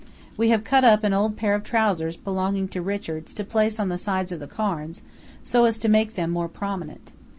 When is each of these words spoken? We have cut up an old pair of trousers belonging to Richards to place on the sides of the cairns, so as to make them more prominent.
We 0.35 0.49
have 0.49 0.63
cut 0.63 0.83
up 0.83 1.03
an 1.03 1.13
old 1.13 1.37
pair 1.37 1.53
of 1.53 1.63
trousers 1.63 2.17
belonging 2.17 2.69
to 2.69 2.81
Richards 2.81 3.35
to 3.35 3.43
place 3.43 3.79
on 3.79 3.89
the 3.89 3.99
sides 3.99 4.31
of 4.31 4.39
the 4.39 4.47
cairns, 4.47 5.03
so 5.43 5.65
as 5.65 5.77
to 5.77 5.87
make 5.89 6.15
them 6.15 6.31
more 6.31 6.49
prominent. 6.49 7.11